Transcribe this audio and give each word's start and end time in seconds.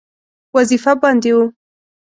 وظیفه 0.55 0.91
باندې 1.01 1.31
وو. 1.35 1.45